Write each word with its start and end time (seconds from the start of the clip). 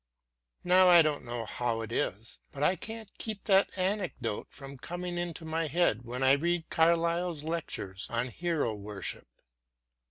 Now 0.63 0.87
I 0.89 1.03
don't 1.03 1.23
know 1.23 1.45
how 1.45 1.81
it 1.81 1.91
is, 1.91 2.39
but 2.51 2.63
I 2.63 2.75
can't 2.75 3.15
keep 3.19 3.43
that 3.43 3.77
anecdote 3.77 4.47
from 4.49 4.79
coming 4.79 5.15
into 5.19 5.45
my 5.45 5.67
head 5.67 6.05
when 6.05 6.23
I 6.23 6.31
read 6.33 6.71
Carlyle's 6.71 7.43
Lectures 7.43 8.07
on 8.09 8.29
Hero 8.29 8.73
Worship. 8.73 9.27